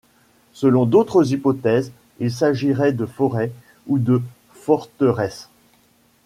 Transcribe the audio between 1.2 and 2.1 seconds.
hypothèses